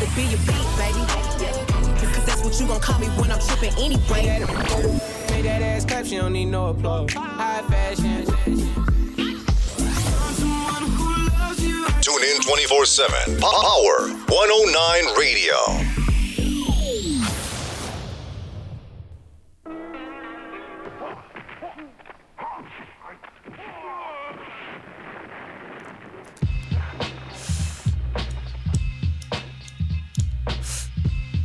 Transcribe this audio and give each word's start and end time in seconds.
rather 0.00 0.16
be 0.16 0.22
your 0.22 0.38
beat, 0.40 0.66
baby. 0.76 1.00
Cause 2.14 2.24
that's 2.24 2.42
what 2.42 2.58
you 2.60 2.66
gon' 2.66 2.80
call 2.80 2.98
me 2.98 3.06
when 3.08 3.30
I'm 3.30 3.40
tripping 3.40 3.72
anyway. 3.78 4.40
Made 5.30 5.44
that 5.44 5.62
ass 5.62 5.84
clap, 5.84 6.06
she 6.06 6.16
don't 6.16 6.32
need 6.32 6.46
no 6.46 6.68
applause. 6.68 7.12
High 7.12 7.62
fashion. 7.62 8.26
Tune 12.00 12.24
in 12.24 12.40
24 12.40 12.84
7. 12.86 13.40
Power 13.40 14.08
109 14.28 15.16
Radio. 15.18 15.89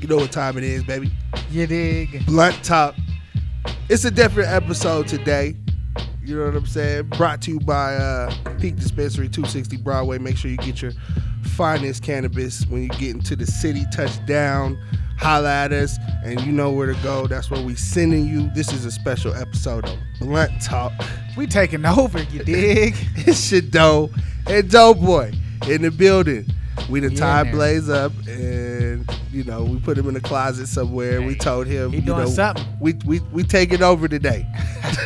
You 0.06 0.10
know 0.10 0.18
what 0.18 0.32
time 0.32 0.56
it 0.56 0.64
is, 0.64 0.84
baby. 0.84 1.12
You 1.50 1.66
dig? 1.66 2.28
Blunt 2.28 2.64
Talk. 2.64 2.94
It's 3.90 4.06
a 4.06 4.12
different 4.12 4.50
episode 4.50 5.08
today. 5.08 5.56
You 6.24 6.38
know 6.38 6.46
what 6.46 6.56
I'm 6.56 6.68
saying? 6.68 7.06
Brought 7.18 7.42
to 7.42 7.54
you 7.54 7.60
by 7.60 7.96
uh, 7.96 8.32
Peak 8.60 8.76
Dispensary, 8.76 9.30
260 9.30 9.78
Broadway. 9.78 10.20
Make 10.20 10.38
sure 10.38 10.52
you 10.52 10.58
get 10.58 10.80
your 10.80 10.92
finest 11.42 12.04
cannabis 12.04 12.68
when 12.68 12.84
you 12.84 12.90
get 12.90 13.16
into 13.16 13.36
the 13.36 13.48
city. 13.48 13.84
Touchdown, 13.92 14.78
holla 15.18 15.52
at 15.52 15.74
us, 15.74 15.98
and 16.24 16.40
you 16.42 16.52
know 16.52 16.70
where 16.70 16.86
to 16.86 17.02
go. 17.02 17.26
That's 17.26 17.50
where 17.50 17.64
we 17.64 17.74
sending 17.74 18.28
you. 18.28 18.52
This 18.54 18.72
is 18.72 18.86
a 18.86 18.92
special 18.92 19.34
episode 19.34 19.86
of 19.86 19.98
Blunt 20.20 20.62
Talk. 20.62 20.92
We 21.36 21.48
taking 21.48 21.84
over, 21.84 22.22
you 22.22 22.44
dig? 22.44 22.94
it's 23.16 23.52
Shadoe 23.52 24.16
and 24.46 24.70
Doughboy 24.70 25.34
in 25.68 25.82
the 25.82 25.90
building. 25.90 26.46
We 26.92 27.00
the 27.00 27.10
He 27.10 27.16
in 27.16 27.20
time 27.20 27.50
blaze 27.50 27.90
up 27.90 28.12
and 28.28 28.65
you 29.36 29.44
know 29.44 29.64
we 29.64 29.78
put 29.80 29.98
him 29.98 30.08
in 30.08 30.16
a 30.16 30.22
closet 30.22 30.68
somewhere. 30.68 31.22
we 31.22 31.36
told 31.36 31.68
him 31.68 31.92
he 31.92 31.98
you 31.98 32.02
doing 32.04 32.20
know, 32.20 32.26
something. 32.30 32.66
We 32.80 32.94
we 33.06 33.20
we 33.32 33.44
taking 33.44 33.84
over 33.84 34.08
today. 34.08 34.48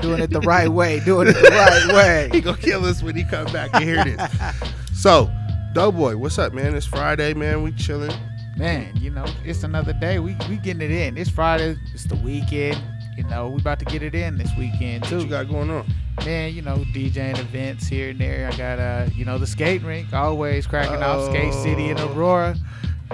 doing 0.00 0.20
it 0.20 0.30
the 0.30 0.42
right 0.44 0.68
way, 0.68 1.00
doing 1.00 1.28
it 1.28 1.32
the 1.34 1.50
right 1.50 1.94
way. 1.94 2.28
he 2.32 2.40
gonna 2.40 2.56
kill 2.58 2.84
us 2.84 3.02
when 3.02 3.16
he 3.16 3.24
come 3.24 3.46
back 3.52 3.70
and 3.74 3.84
hear 3.84 4.04
this. 4.04 4.30
so, 4.94 5.30
Doughboy, 5.72 6.16
what's 6.16 6.38
up, 6.38 6.52
man? 6.52 6.74
It's 6.74 6.86
Friday, 6.86 7.32
man. 7.34 7.62
We 7.62 7.72
chilling. 7.72 8.12
Man, 8.56 8.94
you 8.96 9.10
know, 9.10 9.24
it's 9.44 9.62
another 9.62 9.94
day. 9.94 10.18
We 10.18 10.36
we 10.48 10.56
getting 10.58 10.82
it 10.82 10.90
in. 10.90 11.16
It's 11.16 11.30
Friday. 11.30 11.76
It's 11.94 12.04
the 12.04 12.16
weekend. 12.16 12.80
You 13.16 13.24
know, 13.24 13.48
we 13.48 13.60
about 13.60 13.78
to 13.78 13.84
get 13.86 14.02
it 14.02 14.14
in 14.14 14.38
this 14.38 14.50
weekend 14.58 15.02
What 15.02 15.10
too. 15.10 15.18
you 15.20 15.26
got 15.26 15.48
going 15.48 15.68
on? 15.70 15.86
Man, 16.24 16.54
you 16.54 16.62
know, 16.62 16.76
DJing 16.94 17.38
events 17.38 17.86
here 17.86 18.10
and 18.10 18.18
there. 18.20 18.48
I 18.52 18.56
got 18.56 18.78
uh, 18.78 19.06
you 19.14 19.24
know, 19.24 19.38
the 19.38 19.46
skate 19.46 19.82
rink 19.82 20.12
always 20.12 20.66
cracking 20.66 21.02
off 21.02 21.28
Skate 21.30 21.52
City 21.54 21.90
in 21.90 21.98
Oh. 21.98 22.12
Aurora. 22.12 22.56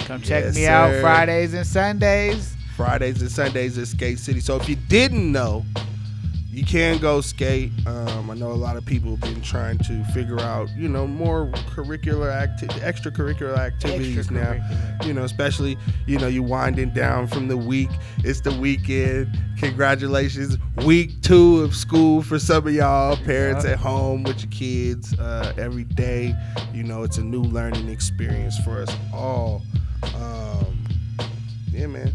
Come 0.00 0.20
check 0.22 0.44
Yes, 0.44 0.54
me 0.56 0.66
out. 0.66 1.00
Fridays 1.00 1.54
and 1.54 1.66
Sundays. 1.66 2.54
Fridays 2.76 3.20
and 3.20 3.30
Sundays 3.30 3.76
at 3.78 3.88
Skate 3.88 4.18
City. 4.18 4.40
So 4.40 4.56
if 4.56 4.68
you 4.68 4.76
didn't 4.88 5.32
know, 5.32 5.64
you 6.50 6.64
can 6.64 6.98
go 6.98 7.20
skate. 7.20 7.70
Um, 7.86 8.30
I 8.30 8.34
know 8.34 8.50
a 8.50 8.54
lot 8.54 8.76
of 8.76 8.84
people 8.84 9.10
have 9.10 9.20
been 9.20 9.40
trying 9.42 9.78
to 9.78 10.02
figure 10.06 10.40
out, 10.40 10.68
you 10.76 10.88
know, 10.88 11.06
more 11.06 11.46
curricular 11.70 12.32
acti- 12.32 12.66
extracurricular 12.80 13.56
activities 13.56 14.28
now. 14.30 14.56
You 15.04 15.12
know, 15.12 15.22
especially 15.22 15.76
you 16.06 16.18
know 16.18 16.26
you 16.26 16.42
winding 16.42 16.90
down 16.90 17.28
from 17.28 17.46
the 17.46 17.56
week. 17.56 17.90
It's 18.24 18.40
the 18.40 18.52
weekend. 18.52 19.38
Congratulations, 19.58 20.56
week 20.84 21.20
two 21.22 21.60
of 21.60 21.76
school 21.76 22.22
for 22.22 22.38
some 22.40 22.66
of 22.66 22.72
y'all 22.74 23.16
parents 23.18 23.64
at 23.64 23.78
home 23.78 24.24
with 24.24 24.40
your 24.42 24.50
kids 24.50 25.16
uh, 25.18 25.52
every 25.58 25.84
day. 25.84 26.34
You 26.72 26.82
know, 26.82 27.04
it's 27.04 27.18
a 27.18 27.24
new 27.24 27.42
learning 27.42 27.88
experience 27.88 28.58
for 28.58 28.82
us 28.82 28.96
all. 29.12 29.62
Um, 30.14 30.78
yeah, 31.70 31.86
man. 31.86 32.12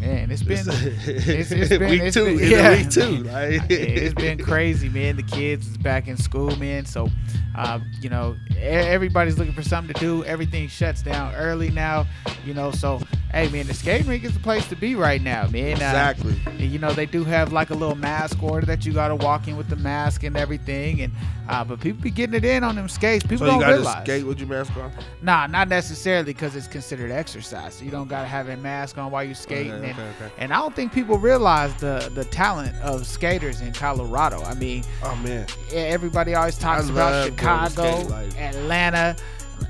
Man, 0.00 0.30
it's 0.30 0.42
been 0.44 0.58
It's, 0.68 0.68
it's 1.50 1.68
been- 1.70 1.90
week 1.90 2.02
it's 2.02 2.14
two. 2.14 2.38
been- 2.38 2.50
yeah. 2.50 2.76
week 2.76 2.90
two. 2.90 3.24
Like, 3.24 3.62
it's 3.70 4.14
been 4.14 4.38
crazy, 4.38 4.88
man. 4.88 5.16
The 5.16 5.22
kids 5.24 5.66
is 5.66 5.76
back 5.76 6.06
in 6.08 6.16
school, 6.16 6.54
man. 6.56 6.84
So, 6.86 7.08
uh, 7.56 7.80
you 8.00 8.08
know, 8.08 8.36
everybody's 8.56 9.38
looking 9.38 9.54
for 9.54 9.62
something 9.62 9.92
to 9.92 10.00
do. 10.00 10.24
Everything 10.24 10.68
shuts 10.68 11.02
down 11.02 11.34
early 11.34 11.70
now, 11.70 12.06
you 12.44 12.54
know. 12.54 12.70
So, 12.70 13.00
hey, 13.32 13.48
man, 13.48 13.66
the 13.66 13.74
skating 13.74 14.06
rink 14.08 14.24
is 14.24 14.32
the 14.34 14.40
place 14.40 14.66
to 14.68 14.76
be 14.76 14.94
right 14.94 15.20
now, 15.22 15.46
man. 15.48 15.72
Uh, 15.72 15.74
Exactly. 15.74 16.36
you 16.58 16.78
know, 16.78 16.92
they 16.92 17.06
do 17.06 17.24
have 17.24 17.52
like 17.52 17.70
a 17.70 17.74
little 17.74 17.94
mask 17.94 18.42
order 18.42 18.66
that 18.66 18.84
you 18.86 18.92
got 18.92 19.08
to 19.08 19.16
walk 19.16 19.48
in 19.48 19.56
with 19.56 19.68
the 19.68 19.76
mask 19.76 20.22
and 20.24 20.36
everything. 20.36 21.00
And 21.02 21.12
uh, 21.48 21.64
but 21.64 21.80
people 21.80 22.02
be 22.02 22.10
getting 22.10 22.34
it 22.34 22.44
in 22.44 22.62
on 22.62 22.74
them 22.76 22.88
skates. 22.90 23.24
People 23.24 23.38
So 23.38 23.44
you 23.46 23.50
don't 23.52 23.60
got 23.60 23.66
to 23.68 23.74
realize. 23.76 24.02
skate 24.04 24.26
with 24.26 24.38
your 24.38 24.48
mask 24.48 24.76
on. 24.76 24.92
Nah, 25.22 25.46
not 25.46 25.68
necessarily 25.68 26.24
because 26.24 26.54
it's 26.56 26.66
considered 26.66 27.10
exercise. 27.10 27.74
So 27.74 27.84
you 27.84 27.90
don't 27.90 28.08
gotta 28.08 28.26
have 28.28 28.48
a 28.48 28.56
mask 28.58 28.98
on 28.98 29.10
while 29.10 29.24
you're 29.24 29.34
skating. 29.34 29.72
Okay, 29.72 29.90
and, 29.90 29.98
okay, 29.98 30.08
okay. 30.26 30.32
and 30.38 30.52
I 30.52 30.56
don't 30.56 30.74
think 30.76 30.92
people 30.92 31.18
realize 31.18 31.74
the 31.76 32.10
the 32.14 32.24
talent 32.26 32.74
of 32.82 33.06
skaters 33.06 33.60
in 33.62 33.72
Colorado. 33.72 34.42
I 34.42 34.54
mean, 34.54 34.84
Oh 35.02 35.14
man. 35.16 35.46
everybody 35.72 36.34
always 36.34 36.58
talks 36.58 36.88
about 36.90 37.24
to 37.24 37.30
Chicago, 37.30 38.12
Atlanta, 38.36 39.16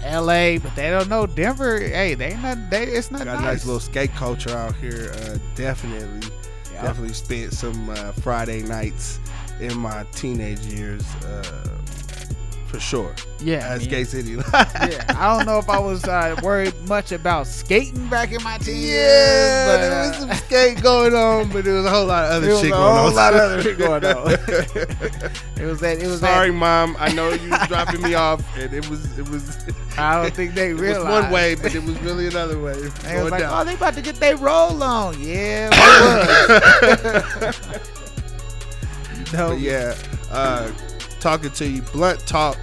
L.A., 0.04 0.58
but 0.58 0.74
they 0.76 0.90
don't 0.90 1.08
know 1.08 1.26
Denver. 1.26 1.80
Hey, 1.80 2.14
they 2.14 2.34
not. 2.34 2.70
They 2.70 2.84
it's 2.84 3.10
not 3.10 3.24
Got 3.24 3.34
nice. 3.34 3.40
a 3.40 3.42
nice 3.44 3.64
little 3.66 3.80
skate 3.80 4.12
culture 4.12 4.50
out 4.50 4.74
here. 4.76 5.12
Uh, 5.16 5.38
definitely, 5.54 6.28
Yeah. 6.72 6.82
definitely 6.82 7.14
spent 7.14 7.52
some 7.52 7.90
uh, 7.90 8.12
Friday 8.12 8.62
nights 8.62 9.18
in 9.60 9.76
my 9.78 10.04
teenage 10.12 10.60
years, 10.66 11.02
uh, 11.24 11.68
for 12.68 12.78
sure. 12.78 13.14
Yeah, 13.40 13.60
man. 13.60 13.80
Skate 13.80 14.06
City. 14.08 14.32
yeah, 14.32 15.04
I 15.16 15.34
don't 15.36 15.46
know 15.46 15.58
if 15.58 15.68
I 15.70 15.78
was 15.78 16.04
uh, 16.04 16.36
worried 16.42 16.74
much 16.86 17.12
about 17.12 17.46
skating 17.46 18.08
back 18.08 18.30
in 18.32 18.42
my 18.42 18.58
teens. 18.58 18.84
Yeah, 18.84 19.66
but, 19.66 19.78
there 19.80 19.92
uh, 20.04 20.08
was 20.08 20.16
some 20.18 20.32
skate 20.46 20.82
going 20.82 21.14
on, 21.14 21.50
but 21.50 21.64
there 21.64 21.74
was 21.74 21.86
a 21.86 21.90
whole 21.90 22.06
lot 22.06 22.24
of 22.24 22.30
other 22.36 22.46
There 22.46 22.54
was 22.54 22.60
shit 22.62 22.70
a 22.72 22.74
going 22.74 22.96
whole 22.96 23.06
on. 23.08 23.14
lot 23.14 23.34
of 23.34 23.40
other 23.40 23.62
shit 23.62 23.78
going 23.78 24.04
on. 24.04 25.32
It 25.58 25.64
was 25.64 25.80
that. 25.80 26.00
It 26.00 26.06
was 26.06 26.20
Sorry, 26.20 26.50
that. 26.50 26.56
mom. 26.56 26.94
I 27.00 27.12
know 27.12 27.30
you 27.30 27.50
was 27.50 27.66
dropping 27.66 28.00
me 28.00 28.14
off, 28.14 28.40
and 28.56 28.72
it 28.72 28.88
was 28.88 29.18
it 29.18 29.28
was 29.28 29.58
I 29.98 30.22
don't 30.22 30.32
think 30.32 30.54
they 30.54 30.72
realized. 30.72 31.00
It 31.00 31.04
was 31.10 31.22
one 31.24 31.32
way, 31.32 31.56
but 31.56 31.74
it 31.74 31.82
was 31.82 31.98
really 32.00 32.28
another 32.28 32.60
way. 32.60 32.74
And 32.74 32.92
They 32.92 33.20
was 33.20 33.32
like, 33.32 33.40
down. 33.40 33.60
oh, 33.60 33.64
they 33.64 33.74
about 33.74 33.94
to 33.94 34.00
get 34.00 34.14
their 34.16 34.36
roll 34.36 34.80
on. 34.84 35.20
Yeah, 35.20 35.70
was. 35.70 37.56
no, 39.32 39.48
But 39.50 39.58
yeah, 39.58 39.94
uh, 40.30 40.70
talking 41.20 41.50
to 41.52 41.66
you, 41.68 41.82
blunt 41.82 42.20
talk, 42.26 42.56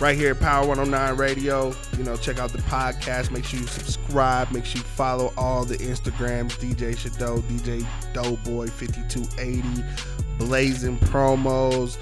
right 0.00 0.16
here 0.16 0.30
at 0.32 0.40
Power 0.40 0.66
109 0.66 1.16
Radio. 1.16 1.74
You 1.96 2.04
know, 2.04 2.16
check 2.16 2.38
out 2.38 2.50
the 2.52 2.58
podcast. 2.62 3.30
Make 3.30 3.44
sure 3.44 3.60
you 3.60 3.66
subscribe. 3.66 4.50
Make 4.52 4.64
sure 4.64 4.78
you 4.78 4.84
follow 4.84 5.32
all 5.36 5.64
the 5.64 5.76
Instagrams: 5.78 6.52
DJ 6.58 6.94
Shadoe, 6.96 7.40
DJ 7.42 7.86
Doughboy 8.12 8.68
5280, 8.68 9.84
Blazing 10.38 10.98
Promos. 10.98 11.98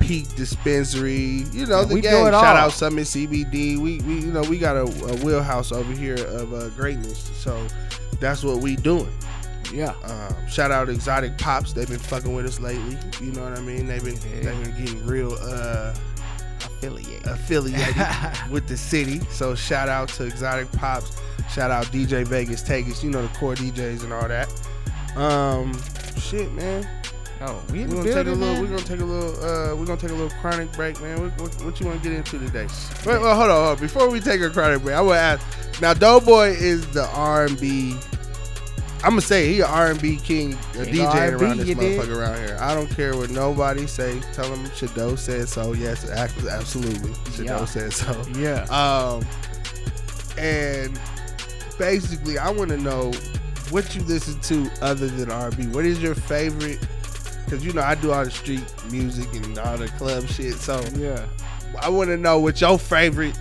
Peak 0.00 0.32
Dispensary, 0.36 1.44
you 1.52 1.66
know 1.66 1.80
Yeah, 1.80 1.84
the 1.86 2.00
game. 2.00 2.24
Shout 2.26 2.34
all. 2.34 2.44
out 2.44 2.72
Summit 2.72 3.04
CBD. 3.04 3.78
We, 3.78 3.98
we, 4.00 4.20
you 4.20 4.30
know, 4.30 4.42
we 4.42 4.56
got 4.58 4.76
a, 4.76 4.82
a 4.82 5.24
wheelhouse 5.24 5.72
over 5.72 5.92
here 5.92 6.14
of 6.14 6.52
uh, 6.54 6.68
greatness. 6.70 7.18
So 7.18 7.66
that's 8.20 8.44
what 8.44 8.58
we 8.58 8.76
doing. 8.76 9.12
Yeah, 9.72 9.92
Um, 10.04 10.48
shout 10.48 10.70
out 10.70 10.88
Exotic 10.88 11.36
Pops. 11.38 11.72
They've 11.72 11.88
been 11.88 11.98
fucking 11.98 12.34
with 12.34 12.46
us 12.46 12.60
lately. 12.60 12.96
You 13.20 13.32
know 13.32 13.42
what 13.48 13.58
I 13.58 13.60
mean? 13.60 13.86
They've 13.86 14.02
been 14.04 14.14
Yeah. 14.16 14.52
they've 14.52 14.64
been 14.64 14.84
getting 14.84 15.06
real 15.06 15.34
uh, 15.40 15.94
affiliate. 16.60 17.26
affiliated 17.26 17.94
with 18.50 18.66
the 18.68 18.76
city. 18.76 19.20
So 19.30 19.54
shout 19.54 19.88
out 19.88 20.08
to 20.10 20.24
Exotic 20.24 20.70
Pops. 20.72 21.16
Shout 21.52 21.70
out 21.70 21.86
DJ 21.86 22.26
Vegas 22.26 22.62
Takers. 22.62 23.02
You 23.02 23.10
know 23.10 23.22
the 23.22 23.28
core 23.38 23.54
DJs 23.54 24.04
and 24.04 24.12
all 24.12 24.28
that. 24.28 24.48
Um, 25.16 25.72
shit, 26.18 26.52
man. 26.52 26.86
oh, 27.40 27.62
we 27.72 27.82
in 27.82 27.88
We're 27.90 28.02
gonna 28.02 28.14
take 28.14 28.26
a 28.26 28.30
little. 28.30 28.36
man. 28.54 28.60
We're 28.62 28.68
gonna 28.68 28.82
take 28.88 29.00
a 29.00 29.04
little. 29.04 29.44
Uh, 29.44 29.74
we're 29.76 29.86
gonna 29.86 30.00
take 30.00 30.10
a 30.10 30.14
little 30.14 30.36
chronic 30.40 30.70
break, 30.72 31.00
man. 31.00 31.20
What, 31.22 31.40
what, 31.40 31.64
what 31.64 31.80
you 31.80 31.86
want 31.86 32.02
to 32.02 32.08
get 32.08 32.16
into 32.16 32.38
today? 32.38 32.68
Wait, 33.06 33.18
well, 33.20 33.34
hold 33.34 33.50
on, 33.50 33.64
hold 33.64 33.76
on. 33.76 33.80
Before 33.80 34.08
we 34.10 34.20
take 34.20 34.40
a 34.42 34.50
chronic 34.50 34.82
break, 34.82 34.94
I 34.96 35.00
want 35.00 35.16
to 35.16 35.20
ask. 35.20 35.80
Now, 35.80 35.94
Doughboy 35.94 36.48
is 36.58 36.86
the 36.88 37.06
R&B. 37.10 37.96
I'm 39.04 39.10
gonna 39.10 39.20
say 39.20 39.52
he 39.52 39.60
an 39.60 39.66
R&B 39.68 40.16
king, 40.16 40.54
a 40.74 40.84
DJ 40.84 41.32
around 41.38 41.58
this 41.58 41.68
motherfucker 41.70 42.16
around 42.16 42.38
here. 42.38 42.56
I 42.60 42.74
don't 42.74 42.90
care 42.90 43.16
what 43.16 43.30
nobody 43.30 43.86
say. 43.86 44.18
Tell 44.32 44.52
him 44.52 44.64
Shadoe 44.70 45.16
said 45.16 45.48
so. 45.48 45.72
Yes, 45.72 46.08
absolutely. 46.10 47.10
Shadoe 47.30 47.44
Yeah. 47.44 47.64
said 47.64 47.92
so. 47.92 48.22
Yeah. 48.36 48.64
Um, 48.64 49.24
and 50.36 50.98
basically, 51.78 52.38
I 52.38 52.50
want 52.50 52.70
to 52.70 52.76
know 52.76 53.12
what 53.70 53.94
you 53.94 54.02
listen 54.02 54.40
to 54.40 54.70
other 54.82 55.06
than 55.08 55.30
R&B. 55.30 55.66
What 55.68 55.84
is 55.84 56.00
your 56.02 56.14
favorite? 56.14 56.80
Because 57.44 57.64
you 57.64 57.72
know 57.72 57.82
I 57.82 57.94
do 57.94 58.12
all 58.12 58.24
the 58.24 58.30
street 58.30 58.64
music 58.90 59.32
and 59.34 59.58
all 59.58 59.76
the 59.78 59.88
club 59.88 60.26
shit. 60.26 60.54
So 60.54 60.82
Yeah. 60.96 61.24
I 61.80 61.88
want 61.88 62.08
to 62.08 62.16
know 62.16 62.38
what 62.40 62.60
your 62.60 62.78
favorite 62.78 63.38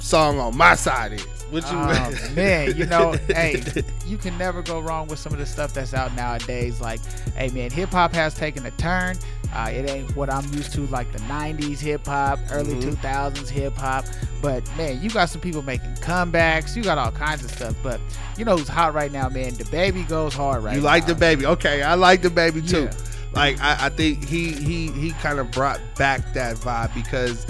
song 0.00 0.38
on 0.38 0.56
my 0.56 0.74
side 0.74 1.14
is. 1.14 1.26
What 1.50 1.62
you 1.70 1.78
Oh, 1.78 2.34
man, 2.34 2.76
you 2.76 2.86
know, 2.86 3.12
hey, 3.28 3.62
you 4.04 4.18
can 4.18 4.36
never 4.36 4.62
go 4.62 4.80
wrong 4.80 5.06
with 5.06 5.18
some 5.20 5.32
of 5.32 5.38
the 5.38 5.46
stuff 5.46 5.72
that's 5.72 5.94
out 5.94 6.14
nowadays. 6.16 6.80
Like, 6.80 7.00
hey, 7.36 7.48
man, 7.50 7.70
hip 7.70 7.90
hop 7.90 8.12
has 8.14 8.34
taken 8.34 8.66
a 8.66 8.70
turn. 8.72 9.16
Uh, 9.54 9.70
it 9.72 9.88
ain't 9.88 10.14
what 10.16 10.28
I'm 10.28 10.44
used 10.52 10.72
to, 10.72 10.86
like 10.88 11.10
the 11.12 11.20
'90s 11.20 11.78
hip 11.78 12.04
hop, 12.06 12.40
early 12.50 12.74
Mhm. 12.74 12.96
2000s 12.96 13.48
hip 13.48 13.76
hop. 13.76 14.04
But 14.42 14.64
man, 14.76 15.00
you 15.00 15.08
got 15.08 15.30
some 15.30 15.40
people 15.40 15.62
making 15.62 15.94
comebacks. 15.96 16.74
You 16.74 16.82
got 16.82 16.98
all 16.98 17.12
kinds 17.12 17.44
of 17.44 17.50
stuff. 17.52 17.74
But 17.82 18.00
you 18.36 18.44
know 18.44 18.56
who's 18.56 18.68
hot 18.68 18.92
right 18.92 19.12
now, 19.12 19.28
man? 19.28 19.52
DaBaby 19.52 20.08
goes 20.08 20.34
hard 20.34 20.64
right 20.64 20.74
you 20.74 20.80
now. 20.80 20.86
like 20.86 21.06
DaBaby? 21.06 21.44
Okay, 21.44 21.82
I 21.82 21.94
like 21.94 22.22
DaBaby 22.22 22.68
too. 22.68 22.82
Yeah. 22.84 22.90
Like 23.32 23.60
I, 23.60 23.86
I 23.86 23.88
think 23.90 24.24
he 24.26 24.50
he 24.52 24.88
he 24.90 25.12
kind 25.12 25.38
of 25.38 25.50
brought 25.52 25.80
back 25.96 26.32
that 26.34 26.56
vibe 26.56 26.92
because 26.94 27.46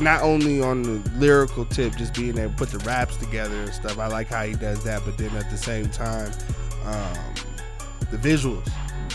not 0.00 0.22
only 0.22 0.60
on 0.60 0.82
the 0.82 1.10
lyrical 1.16 1.64
tip, 1.64 1.94
just 1.96 2.14
being 2.14 2.36
able 2.38 2.50
to 2.50 2.56
put 2.56 2.70
the 2.70 2.78
raps 2.80 3.16
together 3.16 3.54
and 3.62 3.72
stuff. 3.72 3.98
I 3.98 4.06
like 4.08 4.28
how 4.28 4.44
he 4.44 4.54
does 4.54 4.82
that, 4.84 5.02
but 5.04 5.16
then 5.18 5.34
at 5.36 5.50
the 5.50 5.56
same 5.56 5.88
time, 5.90 6.30
um, 6.84 7.34
the 8.10 8.16
visuals, 8.18 8.68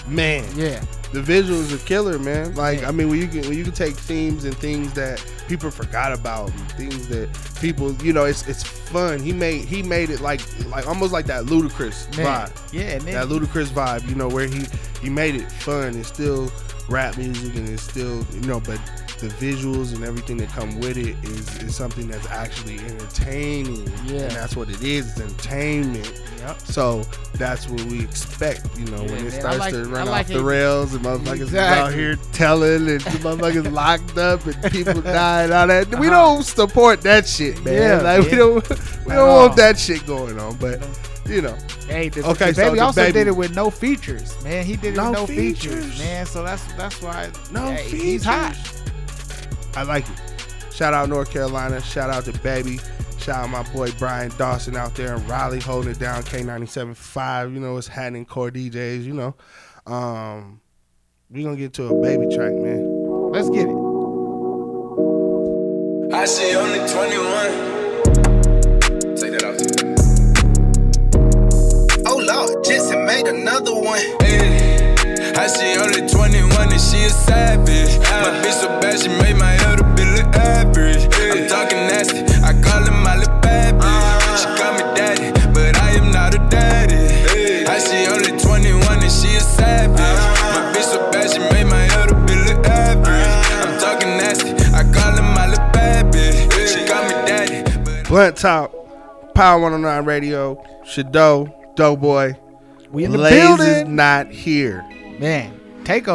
man, 0.08 0.44
Yeah, 0.56 0.84
the 1.14 1.22
visuals 1.22 1.74
are 1.74 1.86
killer, 1.86 2.18
man. 2.20 2.56
Like 2.56 2.82
Yeah. 2.82 2.88
I 2.90 2.92
mean, 2.92 3.10
when 3.10 3.20
you 3.20 3.28
can 3.28 3.42
when 3.48 3.58
you 3.58 3.64
can 3.64 3.74
take 3.74 3.96
themes 3.96 4.44
and 4.46 4.56
things 4.58 4.92
that 4.94 5.24
people 5.48 5.70
forgot 5.72 6.12
about, 6.14 6.50
and 6.50 6.72
things 6.74 7.08
that 7.10 7.30
people, 7.62 7.94
you 8.04 8.12
know, 8.14 8.26
it's 8.26 8.48
it's 8.48 8.64
fun. 8.64 9.20
He 9.20 9.32
made 9.34 9.66
he 9.66 9.84
made 9.84 10.10
it 10.10 10.20
like 10.22 10.42
like 10.68 10.88
almost 10.88 11.14
like 11.14 11.26
that 11.28 11.46
Ludacris 11.46 12.18
man. 12.18 12.48
vibe 12.48 12.74
Yeah, 12.74 12.98
then 13.00 13.14
that 13.14 13.28
Ludacris 13.28 13.68
vibe, 13.68 14.08
you 14.10 14.16
know, 14.16 14.28
where 14.28 14.48
he 14.48 14.66
he 15.02 15.10
made 15.10 15.36
it 15.36 15.50
fun. 15.52 15.94
and 15.94 16.06
still 16.06 16.52
rap 16.90 17.18
music, 17.18 17.56
and 17.56 17.70
it's 17.70 17.84
still 17.84 18.26
you 18.34 18.42
know, 18.42 18.60
but 18.60 18.80
the 19.22 19.28
visuals 19.28 19.94
and 19.96 20.04
everything 20.04 20.36
that 20.38 20.50
come 20.50 20.80
with 20.80 20.98
it 20.98 21.16
is 21.24 21.58
is 21.64 21.76
something 21.76 22.08
that's 22.08 22.28
actually 22.28 22.80
entertaining. 22.80 23.86
Yeah. 24.06 24.22
and 24.24 24.32
that's 24.32 24.56
what 24.56 24.70
it 24.70 24.82
is. 24.82 25.08
It's 25.12 25.20
entertainment. 25.22 26.22
Yep. 26.40 26.60
So 26.62 27.04
that's 27.36 27.70
what 27.70 27.82
we 27.84 28.02
expect, 28.04 28.68
you 28.78 28.86
know, 28.86 28.98
Yeah, 29.04 29.12
when 29.12 29.18
it 29.28 29.32
man, 29.32 29.32
starts 29.32 29.60
like- 29.60 29.74
to 29.74 29.86
run 29.86 30.08
like 30.08 30.26
off 30.26 30.32
the 30.34 30.44
rails 30.44 30.94
and 30.96 31.06
motherfuckers 31.06 31.40
is 31.42 31.56
out 31.56 31.94
here 31.94 32.16
telling 32.34 32.90
and 32.90 33.02
motherfuckers 33.02 33.72
locked 33.82 34.18
up 34.18 34.46
and 34.48 34.72
people 34.72 35.02
die 35.02 35.44
and 35.44 35.54
all 35.54 35.68
that. 35.68 35.88
We 35.90 36.08
Uh-huh. 36.08 36.10
don't 36.10 36.44
support 36.44 37.02
that 37.02 37.28
shit, 37.28 37.64
man. 37.64 37.74
Yeah, 37.76 38.02
like 38.02 38.24
we 38.32 38.36
don't 38.38 38.68
we 38.70 38.76
At 38.76 39.08
don't 39.08 39.30
all. 39.30 39.40
want 39.46 39.56
that 39.58 39.78
shit 39.80 40.06
going 40.08 40.40
on. 40.40 40.56
But 40.58 40.84
you 41.28 41.42
know, 41.44 41.56
Hey, 41.88 42.10
the, 42.10 42.26
Okay, 42.26 42.48
the 42.52 42.54
so 42.56 42.62
baby 42.68 42.76
the 42.80 42.86
also 42.86 43.02
baby- 43.02 43.14
did 43.14 43.28
it 43.28 43.36
with 43.36 43.54
no 43.56 43.70
features, 43.70 44.42
man. 44.44 44.66
He 44.66 44.76
did 44.78 44.94
it 44.94 44.98
No 44.98 45.12
with 45.12 45.20
no 45.20 45.28
features. 45.28 45.74
features. 45.86 46.00
man. 46.00 46.26
So 46.26 46.44
that's 46.44 46.64
that's 46.74 47.02
why 47.02 47.30
No 47.52 47.68
hey, 47.72 47.88
he's 47.90 48.24
hot. 48.24 48.56
I 49.76 49.84
like 49.84 50.10
it. 50.10 50.22
Shout 50.74 50.94
out 50.94 51.10
North 51.10 51.32
Carolina. 51.32 51.82
Shout 51.82 52.10
out 52.10 52.26
to 52.26 52.34
Baby. 52.40 52.80
Shout 53.18 53.44
out 53.44 53.50
my 53.50 53.64
boy 53.72 53.92
Brian 54.00 54.32
Dawson 54.38 54.76
out 54.76 54.96
there 54.96 55.16
in 55.16 55.28
Raleigh 55.28 55.60
holding 55.60 55.92
it 55.92 56.00
down. 56.00 56.24
K97.5. 56.24 57.54
You 57.54 57.60
know, 57.60 57.78
it's 57.78 57.88
happening 57.88 58.26
core 58.26 58.50
DJs, 58.50 59.04
you 59.04 59.14
know. 59.14 59.36
Um, 59.86 60.60
we 61.30 61.44
gonna 61.44 61.56
get 61.56 61.74
to 61.74 61.86
a 61.86 62.02
baby 62.02 62.26
track, 62.36 62.54
man. 62.54 63.32
Let's 63.32 63.50
get 63.50 63.68
it. 63.68 63.76
I 66.14 66.26
see 66.26 66.56
only 66.56 66.80
21. 66.80 67.72
Take 69.16 69.40
that 69.40 69.58
too. 69.58 69.96
Oh 72.06 72.18
Lord, 72.18 72.66
Jetsonmade 72.66 73.30
another 73.30 73.76
one. 73.76 74.00
Hey, 74.22 74.96
I 75.38 75.48
see 75.48 75.78
only 75.78 76.01
21 76.72 76.74
and 76.74 76.82
she 76.82 77.04
a 77.06 77.10
savage. 77.10 78.00
Ah. 78.08 78.22
My 78.24 78.32
bitch 78.42 78.54
so 78.62 78.68
bad 78.80 79.00
she 79.00 79.10
made 79.10 79.36
my 79.38 79.56
elder 79.66 79.84
bill 79.96 80.08
look 80.16 80.36
average. 80.36 81.08
Ah. 81.12 81.32
I'm 81.34 81.48
talking 81.48 81.78
nasty, 81.88 82.20
I 82.44 82.54
call 82.62 82.84
her 82.86 82.92
my 82.92 83.18
little 83.18 83.40
bad 83.40 83.76
bitch. 83.76 84.38
She 84.40 84.48
call 84.58 84.74
me 84.74 84.84
daddy, 84.96 85.32
but 85.54 85.78
I 85.78 85.92
am 85.92 86.12
not 86.12 86.34
a 86.34 86.40
daddy. 86.50 87.66
I 87.66 87.78
see 87.80 88.08
only 88.08 88.40
21 88.40 89.04
and 89.04 89.12
she 89.12 89.36
a 89.36 89.40
savage. 89.42 90.00
My 90.00 90.72
bitch 90.74 90.84
so 90.84 91.12
bad 91.12 91.30
she 91.32 91.40
made 91.40 91.66
my 91.68 91.88
elder 92.00 92.16
bill 92.26 92.44
look 92.46 92.66
average. 92.66 93.28
I'm 93.68 93.80
talking 93.80 94.10
nasty, 94.18 94.52
I 94.74 94.84
call 94.94 95.12
her 95.12 95.22
my 95.24 95.48
little 95.48 95.66
bad 95.72 96.14
bitch. 96.14 96.68
She 96.68 96.88
call 96.88 97.04
me 97.04 97.12
daddy, 97.28 97.64
but 97.84 98.08
Blunt 98.08 98.38
Top, 98.38 98.72
Power 99.36 99.60
109 99.60 100.06
Radio, 100.06 100.56
Shadoe, 100.86 101.52
Doughboy. 101.76 102.36
We 102.92 103.06
in 103.06 103.12
the 103.12 103.18
Blaze 103.18 103.60
is 103.60 103.88
not 103.88 104.28
here. 104.32 104.84
man. 105.20 105.58
Take 105.84 106.08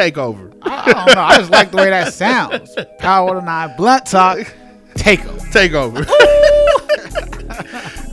over. 0.00 0.04
Take 0.04 0.18
over. 0.18 0.52
I, 0.62 0.82
I 0.82 0.92
don't 0.92 1.14
know. 1.14 1.20
I 1.22 1.38
just 1.38 1.50
like 1.50 1.70
the 1.70 1.76
way 1.76 1.90
that 1.90 2.12
sounds. 2.14 2.76
Power 2.98 3.38
to 3.38 3.44
nine, 3.44 3.74
blunt 3.76 4.06
talk. 4.06 4.38
Take 4.94 5.24
over. 5.26 5.50
Take 5.50 5.72
over. 5.72 6.06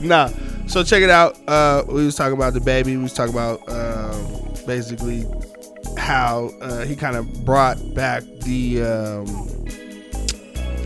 nah. 0.00 0.30
So 0.66 0.84
check 0.84 1.02
it 1.02 1.10
out. 1.10 1.38
Uh, 1.48 1.84
we 1.88 2.04
was 2.04 2.14
talking 2.14 2.34
about 2.36 2.54
DaBaby. 2.54 2.86
We 2.86 2.98
was 2.98 3.14
talking 3.14 3.34
about 3.34 3.66
um, 3.68 4.54
basically 4.66 5.26
how 5.96 6.50
uh, 6.60 6.84
he 6.84 6.94
kind 6.94 7.16
of 7.16 7.44
brought 7.44 7.78
back 7.94 8.22
the 8.42 8.82
um, 8.82 9.26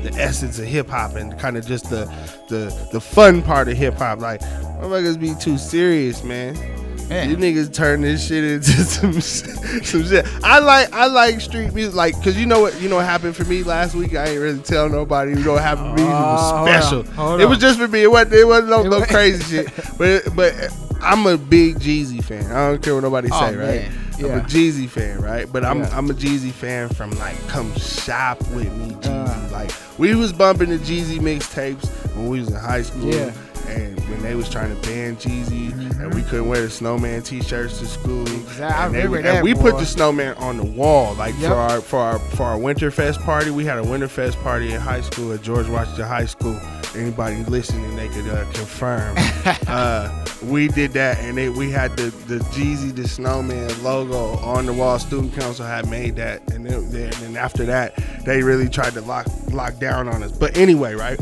the 0.02 0.12
essence 0.16 0.58
of 0.58 0.66
hip 0.66 0.88
hop 0.88 1.16
and 1.16 1.38
kind 1.38 1.56
of 1.56 1.66
just 1.66 1.90
the 1.90 2.04
the 2.48 2.88
the 2.92 3.00
fun 3.00 3.42
part 3.42 3.68
of 3.68 3.76
hip 3.76 3.94
hop. 3.94 4.20
Like, 4.20 4.40
motherfuckers 4.40 5.20
be 5.20 5.34
too 5.34 5.58
serious, 5.58 6.22
man. 6.22 6.56
You 7.02 7.08
Man, 7.08 7.36
niggas 7.36 7.72
turn 7.74 8.00
this 8.00 8.26
shit 8.26 8.42
into 8.42 8.70
some 8.84 9.20
some 9.20 10.04
shit. 10.04 10.26
I 10.42 10.58
like 10.60 10.92
I 10.92 11.06
like 11.06 11.40
street 11.40 11.74
music, 11.74 11.94
like 11.94 12.16
because 12.16 12.38
you 12.38 12.46
know 12.46 12.60
what 12.60 12.80
you 12.80 12.88
know 12.88 12.96
what 12.96 13.04
happened 13.04 13.36
for 13.36 13.44
me 13.44 13.62
last 13.62 13.94
week. 13.94 14.14
I 14.14 14.28
ain't 14.28 14.40
really 14.40 14.60
tell 14.60 14.88
nobody. 14.88 15.32
You 15.32 15.40
know 15.44 15.52
what 15.54 15.62
happened 15.62 15.90
for 15.90 15.96
me. 15.96 16.02
It 16.02 16.06
Oh, 16.06 16.32
was 16.32 16.40
hold 16.50 16.68
on, 16.68 16.68
special. 16.82 17.02
hold 17.14 17.40
it 17.40 17.46
was 17.46 17.56
on. 17.56 17.60
just 17.60 17.78
for 17.78 17.88
me. 17.88 18.02
It 18.02 18.10
wasn't. 18.10 18.32
It 18.34 18.46
wasn't 18.46 18.70
no, 18.70 18.82
no 18.84 19.02
crazy 19.04 19.42
shit. 19.64 19.72
But 19.98 20.34
but 20.34 20.54
I'm 21.02 21.26
a 21.26 21.36
big 21.36 21.76
Jeezy 21.80 22.22
fan. 22.24 22.46
I 22.50 22.68
don't 22.70 22.82
care 22.82 22.94
what 22.94 23.02
nobody 23.02 23.28
Oh, 23.30 23.40
say, 23.40 23.56
right? 23.56 23.82
man. 23.82 23.98
I'm 24.18 24.24
a 24.38 24.42
Jeezy 24.44 24.88
fan, 24.88 25.20
right? 25.20 25.50
But 25.52 25.64
I'm 25.64 25.80
Yeah. 25.80 25.98
I'm 25.98 26.08
a 26.08 26.14
Jeezy 26.14 26.52
fan 26.52 26.88
from 26.90 27.10
like 27.18 27.36
come 27.48 27.74
shop 27.76 28.40
with 28.52 28.72
me, 28.76 28.90
Jeezy. 29.00 29.48
Uh. 29.48 29.52
like 29.52 29.70
we 29.98 30.14
was 30.14 30.32
bumping 30.32 30.70
the 30.70 30.78
Jeezy 30.78 31.18
mixtapes 31.18 31.88
when 32.14 32.28
we 32.28 32.38
was 32.40 32.48
in 32.48 32.54
high 32.54 32.82
school. 32.82 33.12
Yeah. 33.12 33.32
And 33.72 33.98
when 34.08 34.22
they 34.22 34.34
was 34.34 34.48
trying 34.48 34.70
to 34.74 34.86
ban 34.88 35.16
Jeezy, 35.16 35.72
and 36.00 36.14
we 36.14 36.22
couldn't 36.22 36.48
wear 36.48 36.60
the 36.62 36.70
snowman 36.70 37.22
T-shirts 37.22 37.78
to 37.78 37.86
school, 37.86 38.22
Exactly. 38.28 39.00
I 39.00 39.04
and, 39.04 39.14
they- 39.14 39.28
and 39.36 39.42
we 39.44 39.54
put 39.54 39.78
the 39.78 39.86
snowman 39.86 40.34
on 40.34 40.56
the 40.58 40.64
wall, 40.64 41.14
like 41.14 41.34
Yep. 41.38 41.50
for 41.50 41.56
our 41.56 41.80
for 41.80 41.98
our 42.00 42.18
for 42.18 42.42
our 42.44 42.56
Winterfest 42.58 43.22
party. 43.24 43.50
We 43.50 43.64
had 43.64 43.78
a 43.78 43.82
Winterfest 43.82 44.42
party 44.42 44.72
in 44.72 44.80
high 44.80 45.00
school 45.00 45.32
at 45.32 45.42
George 45.42 45.68
Washington 45.68 46.06
High 46.06 46.26
School. 46.26 46.58
Anybody 46.94 47.36
listening, 47.44 47.96
they 47.96 48.08
could 48.08 48.28
uh, 48.28 48.44
confirm. 48.52 49.16
uh, 49.66 50.24
we 50.42 50.68
did 50.68 50.92
that, 50.92 51.18
and 51.20 51.38
they, 51.38 51.48
we 51.48 51.70
had 51.70 51.96
the 51.96 52.10
the 52.26 52.38
Jeezy 52.50 52.94
the 52.94 53.08
Snowman 53.08 53.82
logo 53.82 54.36
on 54.44 54.66
the 54.66 54.72
wall. 54.74 54.98
Student 54.98 55.34
council 55.34 55.64
had 55.64 55.88
made 55.88 56.16
that, 56.16 56.42
and 56.52 56.66
then, 56.66 56.90
then 56.90 57.36
after 57.36 57.64
that, 57.64 57.94
they 58.26 58.42
really 58.42 58.68
tried 58.68 58.92
to 58.94 59.00
lock 59.00 59.26
lock 59.52 59.78
down 59.78 60.06
on 60.08 60.22
us. 60.22 60.32
But 60.32 60.56
anyway, 60.58 60.94
right? 60.94 61.18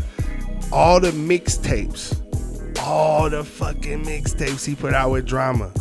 All 0.73 0.99
the 1.01 1.11
mixtapes, 1.13 2.21
all 2.81 3.31
the 3.31 3.45
fucking 3.45 4.05
mixtapes 4.05 4.65
he 4.65 4.75
put 4.75 4.95
out 4.95 5.11
with 5.11 5.27
drama 5.27 5.73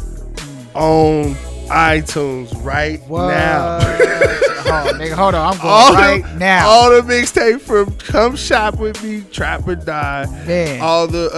on 0.75 1.35
iTunes 1.69 2.63
right 2.63 2.99
what? 3.07 3.27
now. 3.27 3.77
oh, 3.81 4.91
nigga, 4.95 5.13
hold 5.13 5.35
on. 5.35 5.53
I'm 5.53 5.59
going 5.59 5.69
all 5.69 5.93
right 5.93 6.23
the, 6.23 6.39
now. 6.39 6.67
All 6.67 6.89
the 6.89 7.01
mixtape 7.01 7.61
from 7.61 7.95
Come 7.97 8.35
Shop 8.35 8.79
with 8.79 9.03
Me, 9.03 9.21
Trap 9.31 9.67
or 9.67 9.75
Die. 9.75 10.25
Man. 10.47 10.81
All 10.81 11.07
the 11.07 11.29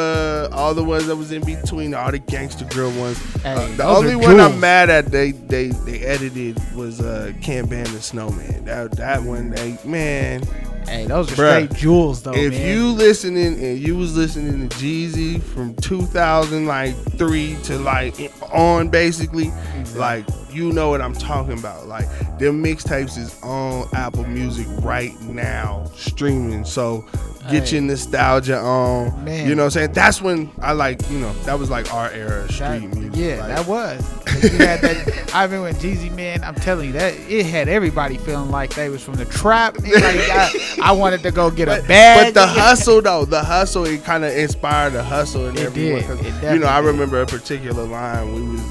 uh 0.51 0.55
all 0.55 0.73
the 0.73 0.83
ones 0.83 1.07
that 1.07 1.15
was 1.15 1.31
in 1.31 1.43
between, 1.43 1.93
all 1.93 2.11
the 2.11 2.19
Gangsta 2.19 2.69
Grillz 2.69 2.97
ones. 2.99 3.17
Hey, 3.43 3.53
Uh, 3.53 3.75
the 3.75 3.83
only 3.83 4.15
one 4.15 4.39
I'm 4.39 4.59
mad 4.59 4.89
at 4.89 5.07
they 5.07 5.31
they 5.31 5.67
they 5.69 5.99
edited 6.01 6.57
was 6.75 7.01
uh 7.01 7.33
Can't 7.41 7.69
Ban 7.69 7.83
the 7.85 8.01
Snowman. 8.01 8.65
That 8.65 8.91
that 8.93 9.23
one 9.23 9.49
they 9.49 9.77
man. 9.83 10.43
Hey, 10.87 11.05
those 11.05 11.31
are 11.31 11.35
Bruh, 11.35 11.67
straight 11.67 11.79
jewels, 11.79 12.23
though, 12.23 12.33
if 12.33 12.53
man. 12.53 12.67
you 12.67 12.87
listening 12.89 13.63
and 13.63 13.79
you 13.79 13.95
was 13.95 14.15
listening 14.15 14.67
to 14.67 14.75
Jeezy 14.77 15.41
from 15.41 15.75
2000 15.75 16.65
like 16.65 16.95
three 17.17 17.57
to 17.63 17.77
like 17.77 18.15
on 18.51 18.89
basically, 18.89 19.45
mm-hmm. 19.45 19.99
like 19.99 20.25
you 20.51 20.71
know 20.71 20.89
what 20.89 21.01
I'm 21.01 21.13
talking 21.13 21.57
about. 21.57 21.87
Like 21.87 22.07
them 22.37 22.63
mixtapes 22.63 23.17
is 23.17 23.41
on 23.43 23.87
Apple 23.93 24.25
Music 24.25 24.67
right 24.81 25.19
now 25.21 25.85
streaming. 25.95 26.65
So 26.65 27.05
get 27.49 27.67
Hey. 27.69 27.75
your 27.77 27.81
nostalgia 27.83 28.57
on. 28.59 29.23
Man. 29.25 29.47
You 29.47 29.55
know 29.55 29.63
what 29.63 29.65
I'm 29.67 29.71
saying? 29.71 29.93
That's 29.93 30.21
when 30.21 30.51
I 30.61 30.73
like 30.73 30.99
you 31.09 31.19
know 31.19 31.33
that 31.45 31.57
was 31.57 31.69
like 31.69 31.93
our 31.93 32.09
era 32.11 32.41
of 32.43 32.57
That- 32.57 32.77
street 32.77 32.93
music. 32.95 33.11
yeah, 33.15 33.39
like, 33.39 33.55
that 33.55 33.67
was. 33.67 34.03
You 34.43 34.49
had 34.57 34.81
that. 34.81 35.31
I 35.35 35.43
remember 35.43 35.63
when 35.65 35.75
Jeezy, 35.75 36.13
man. 36.15 36.43
I'm 36.43 36.55
telling 36.55 36.87
you 36.87 36.93
that 36.93 37.13
it 37.29 37.45
had 37.45 37.67
everybody 37.67 38.17
feeling 38.17 38.49
like 38.51 38.73
they 38.75 38.89
was 38.89 39.03
from 39.03 39.15
the 39.15 39.25
trap. 39.25 39.77
Like, 39.79 39.93
I, 39.93 40.77
I 40.83 40.91
wanted 40.93 41.21
to 41.23 41.31
go 41.31 41.51
get 41.51 41.67
a 41.67 41.71
But, 41.77 41.87
bag. 41.87 42.33
but 42.33 42.39
the 42.41 42.47
hustle 42.47 43.01
though, 43.01 43.25
the 43.25 43.43
hustle, 43.43 43.85
it 43.85 44.03
kind 44.03 44.23
of 44.23 44.35
inspired 44.35 44.93
the 44.93 45.03
hustle 45.03 45.47
and 45.47 45.57
It 45.57 45.65
everyone. 45.65 46.01
did. 46.23 46.53
you 46.53 46.59
know, 46.59 46.67
I 46.67 46.81
did. 46.81 46.87
remember 46.87 47.21
a 47.21 47.25
particular 47.25 47.83
line. 47.85 48.33
We 48.33 48.41
was, 48.41 48.61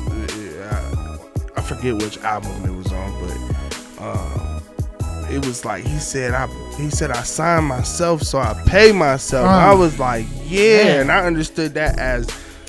uh, 0.58 1.18
I 1.56 1.60
forget 1.62 1.94
which 1.96 2.18
album 2.18 2.64
it 2.64 2.74
was 2.76 2.90
on, 2.92 3.20
but 3.20 4.02
um, 4.02 4.49
it 5.30 5.44
was 5.46 5.64
like 5.64 5.84
he 5.84 5.98
said 5.98 6.32
I 6.34 6.46
he 6.76 6.90
said 6.90 7.10
I 7.10 7.22
signed 7.22 7.66
myself 7.66 8.22
so 8.22 8.38
I 8.38 8.60
pay 8.66 8.92
myself. 8.92 9.46
Uh. 9.46 9.50
I 9.50 9.74
was 9.74 9.98
like, 9.98 10.26
yeah, 10.44 10.84
Man. 10.84 11.00
and 11.02 11.12
I 11.12 11.24
understood 11.26 11.74
that 11.74 11.98
as 11.98 12.28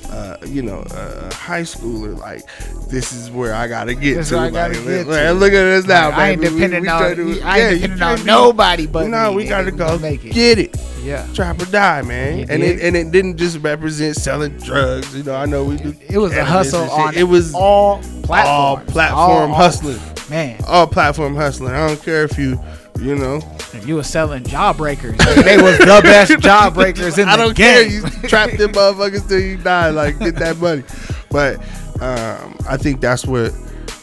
uh, 0.10 0.36
you 0.46 0.62
know, 0.62 0.84
a 0.92 1.34
high 1.34 1.62
schooler, 1.62 2.18
like 2.20 2.42
this 2.90 3.14
is 3.14 3.32
where 3.32 3.54
I 3.56 3.68
gotta 3.70 3.96
get 3.96 4.16
This 4.16 4.30
to. 4.30 4.40
I 4.40 4.50
gotta 4.50 4.74
like, 4.74 4.84
get 4.86 5.04
to. 5.06 5.32
look 5.32 5.54
at 5.54 5.64
us 5.66 5.86
now, 5.86 6.10
Like, 6.10 6.18
I 6.18 6.30
ain't. 6.32 6.42
We- 6.42 6.50
depending 6.50 6.82
we 6.82 6.88
on 6.90 7.16
to- 7.16 7.42
I 7.44 7.60
ain't 7.60 7.64
yeah, 7.64 7.70
you 7.70 7.80
depending 7.80 8.04
on 8.04 8.18
be- 8.18 8.24
nobody 8.26 8.88
but 8.88 9.08
no, 9.08 9.32
we 9.32 9.46
gotta 9.46 9.72
go 9.72 9.98
make 10.00 10.26
it. 10.26 10.34
get 10.34 10.60
it. 10.60 10.76
Yeah. 11.02 11.26
Trap 11.34 11.62
or 11.62 11.66
die, 11.68 12.02
man. 12.02 12.46
And 12.50 12.62
it 12.62 12.82
and 12.82 12.96
it 12.98 13.12
didn't 13.12 13.38
just 13.38 13.60
represent 13.60 14.18
selling 14.18 14.52
drugs. 14.58 15.16
You 15.16 15.24
know, 15.24 15.34
I 15.36 15.46
know 15.46 15.64
we 15.64 15.78
do. 15.78 15.96
It 16.10 16.18
was 16.18 16.34
a 16.36 16.44
hustle 16.44 16.92
on 16.92 17.16
It 17.16 17.24
was 17.24 17.56
all 17.56 18.00
platforms. 18.24 18.38
all 18.48 18.78
platform 18.92 19.52
All- 19.52 19.58
hustling. 19.58 20.00
Man, 20.32 20.62
All 20.66 20.88
platform 20.88 21.36
hustling. 21.36 21.74
I 21.74 21.86
don't 21.88 22.02
care 22.02 22.24
if 22.24 22.38
you, 22.38 22.58
you 23.02 23.16
know. 23.16 23.42
If 23.74 23.86
you 23.86 23.96
were 23.96 24.04
selling 24.04 24.44
jawbreakers. 24.44 25.18
They 25.44 25.62
was 25.62 25.78
the 25.78 26.00
best 26.02 26.32
jawbreakers 26.40 27.18
in 27.20 27.28
the 27.28 27.28
world. 27.28 27.30
I 27.30 27.36
don't 27.36 27.54
care. 27.58 27.84
game. 27.84 27.92
You 27.92 28.02
trap 28.30 28.52
them 28.52 28.72
motherfuckers 28.72 29.28
till 29.28 29.42
you 29.42 29.58
die. 29.58 29.90
Like 29.90 30.18
get 30.20 30.36
that 30.36 30.56
money. 30.58 30.84
But 31.30 31.58
um, 32.02 32.56
I 32.66 32.78
think 32.78 33.02
that's 33.02 33.26
what 33.26 33.54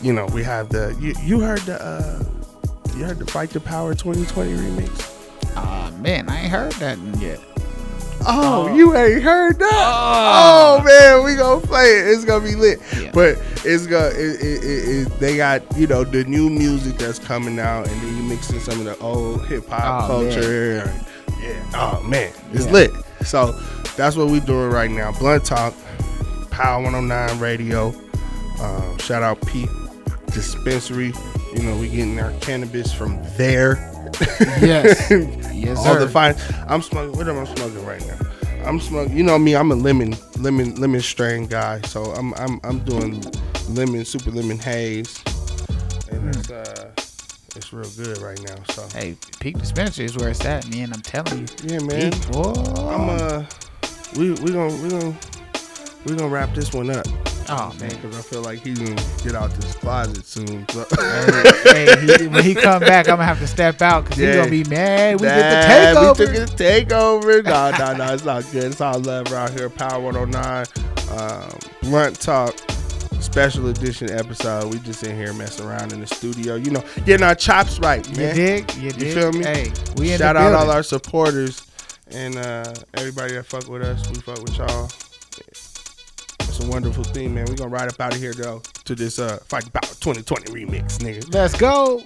you 0.03 0.13
know. 0.13 0.27
We 0.27 0.43
have 0.43 0.69
the. 0.69 0.95
You, 1.01 1.15
you 1.23 1.41
heard 1.41 1.61
the. 1.61 1.83
Uh, 1.83 2.23
you 2.95 3.05
heard 3.05 3.19
the 3.19 3.27
Fight 3.27 3.49
the 3.49 3.61
Power 3.61 3.95
2020 3.95 4.53
remix. 4.53 5.15
Ah, 5.57 5.91
man, 5.99 6.29
I 6.29 6.43
ain't 6.43 6.51
heard 6.53 6.73
that 6.73 6.99
yet. 7.19 7.41
Oh, 8.27 8.75
you 8.75 8.97
ain't 8.97 9.23
heard 9.23 9.59
that? 9.59 9.71
Oh, 9.73 10.83
man, 10.85 11.25
we 11.25 11.37
gonna 11.37 11.65
play 11.65 11.85
it. 11.85 12.09
It's 12.09 12.25
gonna 12.25 12.45
be 12.45 12.55
lit. 12.55 12.81
Yeah. 13.01 13.11
But 13.15 13.41
it's 13.65 13.87
gonna. 13.87 14.09
It, 14.09 14.41
it, 14.43 14.65
it, 14.65 15.21
they 15.21 15.37
got 15.37 15.63
you 15.77 15.87
know 15.87 16.05
the 16.05 16.25
new 16.25 16.51
music 16.51 16.97
that's 16.99 17.19
coming 17.19 17.59
out, 17.59 17.87
and 17.89 18.01
then 18.03 18.17
you 18.17 18.23
mixing 18.25 18.61
some 18.61 18.79
of 18.81 18.85
the 18.85 18.99
old 18.99 19.47
hip 19.47 19.69
hop 19.69 20.11
Oh, 20.11 20.23
man. 20.23 20.33
culture. 20.33 20.73
and- 20.81 21.07
yeah. 21.41 21.71
Oh 21.75 22.03
man, 22.03 22.33
it's 22.53 22.67
Yeah. 22.67 22.73
lit. 22.73 22.91
So 23.25 23.53
that's 23.97 24.17
what 24.17 24.29
we 24.29 24.41
doing 24.41 24.71
right 24.71 24.91
now. 24.91 25.13
Blunt 25.13 25.45
Talk, 25.45 25.73
Power 26.51 26.83
109 26.83 27.39
Radio. 27.39 27.95
Um, 28.61 28.99
shout 28.99 29.23
out 29.23 29.41
Peak 29.47 29.69
Dispensary. 30.33 31.13
You 31.55 31.63
know 31.63 31.77
we 31.79 31.89
getting 31.89 32.19
our 32.21 32.33
cannabis 32.41 32.93
from 32.93 33.19
there. 33.37 33.77
Yes. 34.61 35.11
yes, 35.55 35.79
All 35.79 35.85
sir. 35.95 36.01
the 36.01 36.09
fine. 36.09 36.35
I'm 36.69 36.83
smoking. 36.83 37.17
What 37.17 37.29
am 37.29 37.39
I 37.39 37.45
smoking 37.45 37.85
right 37.87 38.05
now? 38.07 38.19
I'm 38.65 38.81
smoking. 38.81 39.17
You 39.17 39.23
know 39.23 39.39
me. 39.39 39.55
I'm 39.57 39.71
a 39.73 39.75
lemon, 39.75 40.15
lemon, 40.39 40.75
lemon 40.77 41.01
strain 41.01 41.47
guy. 41.47 41.81
So 41.83 42.05
I'm, 42.05 42.35
I'm, 42.35 42.61
I'm 42.65 42.81
doing 42.81 43.23
lemon, 43.71 44.05
super 44.05 44.31
lemon 44.31 44.59
haze, 44.59 45.23
and 46.11 46.35
it's, 46.35 46.51
uh, 46.51 46.91
it's 47.57 47.73
real 47.73 47.89
good 47.97 48.19
right 48.19 48.41
now. 48.43 48.57
So 48.71 48.87
hey, 48.97 49.17
Peak 49.41 49.59
Dispensary 49.59 50.05
is 50.05 50.17
where 50.17 50.29
it's 50.31 50.45
at, 50.45 50.69
man. 50.69 50.93
I'm 50.93 51.01
telling 51.03 51.41
you. 51.41 51.47
yeah, 51.65 51.79
man. 51.81 52.13
Peak. 52.13 52.37
I'm 52.37 53.09
uh, 53.11 53.45
we 54.17 54.33
we 54.33 54.53
gonna 54.53 54.75
we 54.83 54.89
gonna 54.91 55.17
we 56.05 56.15
gonna 56.17 56.29
wrap 56.29 56.55
this 56.55 56.73
one 56.73 56.91
up 56.91 57.07
oh 57.51 57.75
man. 57.81 57.91
because 57.91 58.17
I 58.19 58.23
feel 58.23 58.43
like 58.43 58.61
he's 58.61 58.79
gonna 58.79 58.95
get 59.23 59.35
out 59.35 59.51
this 59.53 59.75
closet 59.77 60.25
soon. 60.27 60.67
So. 60.71 60.87
hey, 61.73 62.17
he, 62.19 62.29
when 62.29 62.45
he 62.45 62.55
come 62.55 62.81
back, 62.81 63.09
I'm 63.09 63.17
gonna 63.17 63.25
have 63.25 63.39
to 63.41 63.47
step 63.47 63.81
out 63.83 64.05
because 64.05 64.19
Yeah. 64.19 64.27
he's 64.29 64.37
gonna 64.37 64.51
be 64.51 64.65
mad. 64.65 65.21
We 65.21 65.27
Nah, 65.27 65.35
did 65.35 65.45
the 65.45 65.69
takeover. 65.69 66.19
We 66.19 66.27
took 66.39 66.57
the 66.57 66.65
takeover. 66.65 67.45
No, 67.45 67.71
no, 67.95 68.07
no. 68.07 68.15
It's 68.15 68.27
all 68.27 68.43
good. 68.43 68.65
It's 68.65 68.81
all 68.81 68.99
love 69.01 69.33
around 69.33 69.59
here. 69.59 69.69
Power 69.71 70.01
109. 70.01 70.67
Um, 71.11 71.59
Blunt 71.83 72.21
Talk. 72.21 72.55
Special 73.21 73.67
edition 73.69 74.11
episode. 74.11 74.73
We 74.73 74.79
just 74.81 75.03
in 75.03 75.17
here 75.17 75.33
messing 75.33 75.67
around 75.67 75.93
in 75.93 76.01
the 76.01 76.07
studio. 76.07 76.55
You 76.55 76.71
know, 76.71 76.85
getting 77.05 77.27
our 77.27 77.35
chops 77.35 77.79
right, 77.81 78.09
you 78.09 78.17
man. 78.17 78.35
dig? 78.37 78.75
You, 78.77 78.91
dig? 78.93 79.15
feel 79.15 79.33
me? 79.33 79.45
Hey, 79.45 79.73
we 79.97 80.13
in 80.13 80.19
Shout 80.19 80.37
out 80.37 80.51
building. 80.51 80.69
all 80.69 80.71
our 80.71 80.83
supporters 80.85 81.67
and 82.13 82.37
uh, 82.37 82.73
everybody 82.95 83.35
that 83.35 83.45
fuck 83.47 83.67
with 83.69 83.83
us. 83.83 84.09
We 84.11 84.17
fuck 84.21 84.41
with 84.41 84.57
y'all. 84.57 84.89
It's 86.59 86.67
a 86.67 86.71
wonderful 86.73 87.05
thing, 87.05 87.35
man. 87.37 87.45
We're 87.49 87.55
gonna 87.55 87.71
ride 87.71 87.87
up 87.89 88.01
out 88.01 88.13
of 88.13 88.21
here 88.21 88.33
though 88.35 88.61
to 88.85 88.97
this 88.97 89.21
uh, 89.21 89.39
Fight 89.47 89.65
the 89.65 89.71
Power 89.71 89.95
2020 90.01 90.51
remix, 90.51 90.99
nigga. 90.99 91.33
Let's 91.33 91.57
go. 91.57 92.03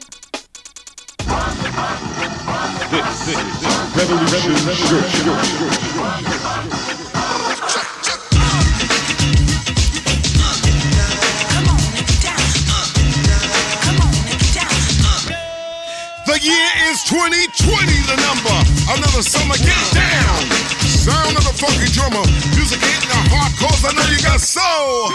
The 16.26 16.38
year 16.42 16.68
is 16.90 17.02
2020, 17.04 17.86
the 18.04 18.16
number. 18.20 18.52
Another 18.92 19.22
summer, 19.22 19.56
get 19.56 19.94
down. 19.94 20.81
Sound 21.02 21.34
of 21.34 21.42
the 21.42 21.50
funky 21.58 21.90
drummer. 21.90 22.22
Music 22.54 22.78
hitting 22.78 23.10
the 23.10 23.18
heart, 23.34 23.50
cause 23.58 23.82
I 23.82 23.90
know 23.90 24.06
you 24.06 24.22
got 24.22 24.38
soul. 24.38 25.10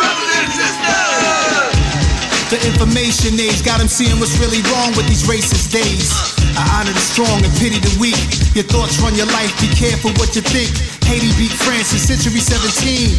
The 2.52 2.60
information 2.68 3.40
age 3.40 3.64
got 3.64 3.80
him 3.80 3.88
seeing 3.88 4.20
what's 4.20 4.36
really 4.36 4.60
wrong 4.68 4.92
with 5.00 5.08
these 5.08 5.24
racist 5.24 5.72
days. 5.72 6.12
I 6.60 6.68
honor 6.76 6.92
the 6.92 7.00
strong 7.00 7.40
and 7.40 7.52
pity 7.56 7.80
the 7.80 7.96
weak. 8.04 8.20
Your 8.52 8.68
thoughts 8.68 9.00
run 9.00 9.16
your 9.16 9.32
life, 9.32 9.48
be 9.64 9.72
careful 9.72 10.12
what 10.20 10.36
you 10.36 10.44
think. 10.44 10.76
Haiti 11.08 11.32
beat 11.40 11.56
France 11.56 11.96
in 11.96 12.04
century 12.04 12.44
17. 12.44 13.16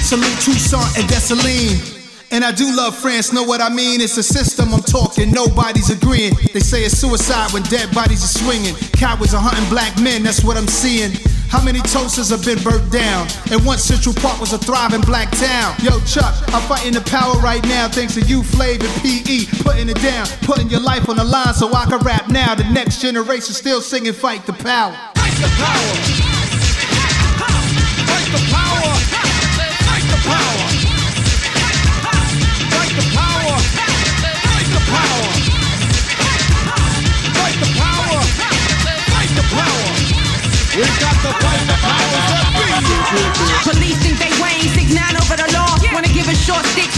Salute 0.00 0.40
Toussaint 0.40 0.88
and 0.96 1.04
Dessalines. 1.12 2.00
And 2.32 2.40
I 2.44 2.50
do 2.50 2.64
love 2.74 2.96
France, 2.96 3.32
know 3.32 3.44
what 3.44 3.60
I 3.60 3.68
mean? 3.68 4.00
It's 4.00 4.16
a 4.16 4.24
system 4.24 4.72
I'm 4.72 4.80
talking, 4.80 5.32
nobody's 5.36 5.92
agreeing. 5.92 6.32
They 6.56 6.64
say 6.64 6.88
it's 6.88 6.96
suicide 6.96 7.52
when 7.52 7.62
dead 7.68 7.92
bodies 7.92 8.24
are 8.24 8.32
swinging. 8.40 8.74
Cowards 8.96 9.36
are 9.36 9.40
hunting 9.44 9.68
black 9.68 10.00
men, 10.00 10.24
that's 10.24 10.42
what 10.42 10.56
I'm 10.56 10.66
seeing. 10.66 11.12
How 11.48 11.62
many 11.62 11.80
Tulsas 11.80 12.30
have 12.30 12.44
been 12.44 12.62
burnt 12.62 12.90
down? 12.90 13.28
And 13.50 13.64
once 13.64 13.82
Central 13.82 14.14
Park 14.14 14.40
was 14.40 14.52
a 14.52 14.58
thriving 14.58 15.00
black 15.02 15.30
town. 15.30 15.74
Yo, 15.82 16.00
Chuck, 16.00 16.34
I'm 16.48 16.62
fighting 16.68 16.92
the 16.92 17.02
power 17.02 17.34
right 17.40 17.62
now 17.64 17.88
thanks 17.88 18.14
to 18.14 18.20
you, 18.22 18.42
Flav 18.42 18.82
and 18.82 18.94
PE. 19.02 19.62
Putting 19.62 19.88
it 19.88 20.00
down, 20.02 20.26
putting 20.42 20.68
your 20.68 20.80
life 20.80 21.08
on 21.08 21.16
the 21.16 21.24
line 21.24 21.54
so 21.54 21.72
I 21.72 21.86
can 21.86 21.98
rap 22.00 22.28
now. 22.28 22.54
The 22.54 22.64
next 22.64 23.00
generation 23.00 23.54
still 23.54 23.80
singing 23.80 24.12
Fight 24.12 24.44
the 24.46 24.52
Power. 24.52 24.92
Fight 25.14 25.36
the 25.40 25.48
power. 25.56 26.25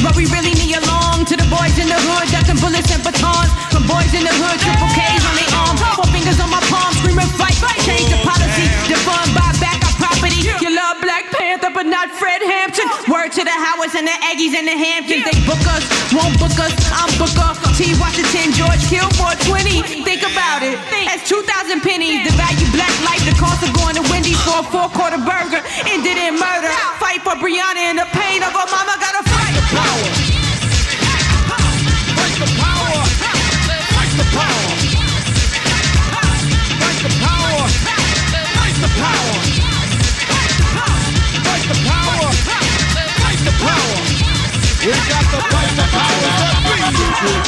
But 0.02 0.14
we 0.16 0.26
really 0.30 0.54
need 0.54 0.76
a 0.76 0.83
long. 0.87 1.25
To 1.28 1.35
the 1.37 1.49
boys 1.50 1.76
in 1.76 1.88
the 1.88 1.99
hood, 1.99 2.26
ducking 2.33 2.61
bullets 2.61 2.90
and 2.92 3.02
batons. 3.02 3.50
From 3.73 3.85
boys 3.88 4.12
in 4.14 4.25
the 4.25 4.35
hood, 4.35 4.59
triple 4.61 4.90
K's 4.95 5.25
on 5.25 5.35
their 5.37 5.52
arm. 5.54 5.76
Four 5.97 6.09
fingers 6.14 6.38
on 6.40 6.50
my 6.50 6.62
palm, 6.68 6.92
screaming 7.00 7.30
fight. 7.37 7.57
Change 7.85 8.09
the 8.12 8.21
policy, 8.25 8.66
defund, 8.87 9.33
buy 9.33 9.50
back 9.59 9.80
our 9.85 9.95
property. 9.97 10.45
You 10.61 10.71
love 10.75 11.00
Black 11.00 11.30
Panther, 11.33 11.71
but 11.73 11.87
not 11.87 12.11
Fred 12.12 12.42
Hampton. 12.42 12.87
Word 13.09 13.33
to 13.33 13.42
the 13.45 13.54
Howards 13.54 13.95
and 13.97 14.07
the 14.07 14.16
Aggies 14.28 14.52
and 14.52 14.68
the 14.68 14.76
Hamptons. 14.76 15.25
They 15.25 15.38
book 15.49 15.62
us, 15.73 15.85
won't 16.12 16.37
book 16.37 16.57
us. 16.61 16.73
I'm 16.92 17.09
Booker. 17.16 17.50
T. 17.78 17.95
Washington, 18.02 18.50
George 18.59 18.83
Kilmore, 18.90 19.38
20. 19.47 20.02
Think 20.02 20.26
about 20.26 20.66
it. 20.66 20.76
That's 21.07 21.23
2,000 21.30 21.80
pennies. 21.80 22.26
The 22.26 22.35
value 22.35 22.66
black 22.75 22.90
life, 23.07 23.23
the 23.23 23.38
cost 23.38 23.62
of 23.62 23.71
going 23.71 23.95
to 23.95 24.02
Wendy's 24.11 24.40
for 24.42 24.61
a 24.61 24.66
four 24.66 24.90
quarter 24.90 25.23
burger. 25.23 25.62
Ended 25.87 26.18
in 26.18 26.27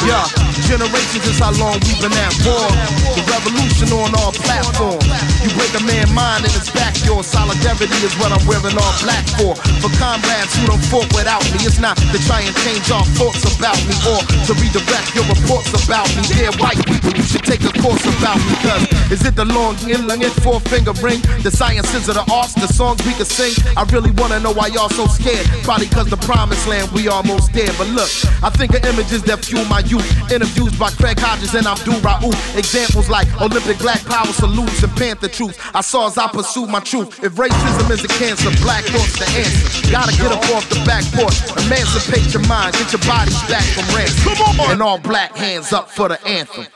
Yeah, 0.01 0.25
generations 0.65 1.29
is 1.29 1.39
how 1.39 1.53
long 1.61 1.77
we've 1.85 2.01
been 2.01 2.13
at 2.17 2.33
war. 2.49 2.69
The 3.13 3.25
revolution 3.37 3.93
on 3.93 4.17
all 4.17 4.33
platforms. 4.33 5.05
You 5.45 5.53
break 5.53 5.77
a 5.77 5.85
man 5.85 6.09
mind 6.15 6.45
and 6.49 6.55
it's 6.57 6.73
solidarity 7.19 7.99
is 8.07 8.15
what 8.23 8.31
I'm 8.31 8.39
wearing 8.47 8.79
all 8.79 8.95
black 9.03 9.27
for. 9.35 9.59
For 9.83 9.91
comrades 9.99 10.55
who 10.55 10.71
don't 10.71 10.85
fought 10.87 11.11
without 11.11 11.43
me, 11.51 11.67
it's 11.67 11.83
not 11.83 11.99
to 11.99 12.19
try 12.31 12.47
and 12.47 12.55
change 12.63 12.87
our 12.95 13.03
thoughts 13.19 13.43
about 13.59 13.75
me 13.91 13.95
or 14.07 14.23
to 14.47 14.53
redirect 14.63 15.11
your 15.19 15.27
reports 15.27 15.75
about 15.75 16.07
me. 16.15 16.23
Dear 16.31 16.55
white 16.63 16.79
people, 16.87 17.11
you 17.11 17.27
should 17.27 17.43
take 17.43 17.67
a 17.67 17.73
course 17.83 18.07
about 18.07 18.39
me. 18.47 18.55
Cause 18.63 18.87
is 19.11 19.27
it 19.27 19.35
the 19.35 19.45
long 19.45 19.75
inlang 19.91 20.23
and 20.23 20.37
four 20.47 20.63
finger 20.71 20.95
ring? 21.03 21.19
The 21.43 21.51
sciences 21.51 22.07
of 22.07 22.15
the 22.15 22.25
arts, 22.31 22.55
the 22.55 22.71
songs 22.71 23.03
we 23.03 23.13
can 23.19 23.27
sing? 23.27 23.59
I 23.75 23.83
really 23.91 24.15
wanna 24.15 24.39
know 24.39 24.55
why 24.55 24.69
y'all 24.69 24.89
so 24.95 25.11
scared. 25.11 25.47
Probably 25.67 25.91
cause 25.91 26.07
the 26.07 26.21
promised 26.23 26.69
land 26.71 26.91
we 26.95 27.09
almost 27.09 27.53
there. 27.53 27.75
But 27.75 27.91
look, 27.91 28.11
I 28.47 28.51
think 28.55 28.79
of 28.79 28.87
images 28.87 29.23
that 29.25 29.45
fuel 29.45 29.65
my 29.67 29.81
youth. 29.81 30.07
Interviews 30.31 30.79
by 30.79 30.91
Craig 30.95 31.19
Hodges 31.19 31.55
and 31.55 31.67
Abdul 31.67 31.99
Rauf. 32.07 32.31
Examples 32.57 33.11
like 33.11 33.27
Olympic 33.41 33.79
black 33.79 34.05
power 34.07 34.31
salutes 34.33 34.83
and 34.83 34.95
Panther 34.97 35.29
truth. 35.29 35.59
I 35.75 35.81
saw 35.81 36.07
as 36.07 36.19
I 36.19 36.29
pursued 36.29 36.69
my 36.69 36.81
truth. 36.81 37.00
If 37.03 37.35
racism 37.35 37.91
is 37.91 38.05
a 38.05 38.09
cancer, 38.09 38.51
black 38.63 38.85
thought's 38.85 39.19
the 39.19 39.25
answer. 39.39 39.91
Gotta 39.91 40.13
get 40.17 40.33
up 40.33 40.45
off 40.51 40.69
the 40.69 40.83
back 40.85 41.05
porch, 41.15 41.41
emancipate 41.65 42.33
your 42.33 42.47
mind, 42.47 42.75
get 42.75 42.93
your 42.93 43.01
bodies 43.07 43.41
back 43.49 43.65
from 43.73 43.87
ransom. 43.97 44.35
Come 44.35 44.61
on! 44.61 44.71
And 44.73 44.83
all 44.83 44.99
black 44.99 45.37
hands 45.37 45.73
up 45.73 45.91
for 45.91 46.09
the 46.09 46.21
anthem. 46.27 46.67